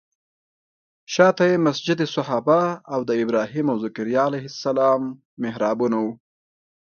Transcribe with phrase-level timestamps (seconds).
[1.13, 2.61] شاته یې مسجد صحابه
[2.93, 5.01] او د ابراهیم او ذکریا علیه السلام
[5.43, 6.13] محرابونه وو.